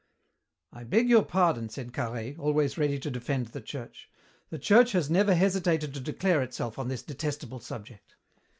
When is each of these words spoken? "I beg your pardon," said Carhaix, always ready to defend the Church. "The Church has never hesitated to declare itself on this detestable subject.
"I 0.73 0.83
beg 0.83 1.07
your 1.09 1.23
pardon," 1.23 1.69
said 1.69 1.93
Carhaix, 1.93 2.35
always 2.39 2.75
ready 2.75 2.97
to 2.97 3.11
defend 3.11 3.49
the 3.49 3.61
Church. 3.61 4.09
"The 4.49 4.57
Church 4.57 4.93
has 4.93 5.11
never 5.11 5.35
hesitated 5.35 5.93
to 5.93 5.99
declare 5.99 6.41
itself 6.41 6.79
on 6.79 6.87
this 6.87 7.03
detestable 7.03 7.59
subject. 7.59 8.15